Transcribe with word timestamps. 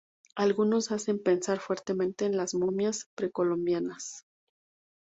Algunos 0.35 0.91
hacen 0.91 1.21
pensar 1.21 1.59
fuertemente 1.59 2.25
en 2.25 2.35
las 2.35 2.55
momias 2.55 3.11
precolombinas. 3.15 4.25